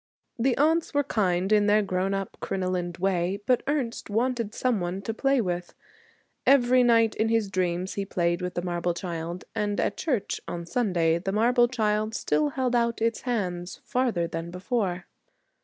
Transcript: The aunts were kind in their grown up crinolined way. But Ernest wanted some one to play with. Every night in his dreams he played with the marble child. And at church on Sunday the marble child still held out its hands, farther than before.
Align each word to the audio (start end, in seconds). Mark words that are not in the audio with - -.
The 0.39 0.57
aunts 0.57 0.95
were 0.95 1.03
kind 1.03 1.51
in 1.51 1.67
their 1.67 1.83
grown 1.83 2.15
up 2.15 2.35
crinolined 2.41 2.97
way. 2.97 3.39
But 3.45 3.61
Ernest 3.67 4.09
wanted 4.09 4.51
some 4.55 4.79
one 4.81 5.03
to 5.03 5.13
play 5.13 5.39
with. 5.41 5.75
Every 6.43 6.81
night 6.81 7.13
in 7.13 7.29
his 7.29 7.51
dreams 7.51 7.93
he 7.93 8.03
played 8.03 8.41
with 8.41 8.55
the 8.55 8.63
marble 8.63 8.95
child. 8.95 9.43
And 9.53 9.79
at 9.79 9.97
church 9.97 10.41
on 10.47 10.65
Sunday 10.65 11.19
the 11.19 11.31
marble 11.31 11.67
child 11.67 12.15
still 12.15 12.49
held 12.49 12.75
out 12.75 12.99
its 12.99 13.21
hands, 13.29 13.79
farther 13.83 14.27
than 14.27 14.49
before. 14.49 15.05